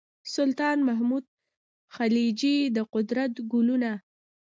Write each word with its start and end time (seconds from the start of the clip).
سلطان 0.35 0.77
محمود 0.87 1.25
خلجي 1.95 2.57
د 2.75 2.77
قدرت 2.93 3.33
کلونه. 3.51 3.91